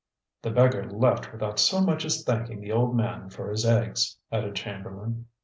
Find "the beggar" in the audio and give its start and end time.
0.41-0.89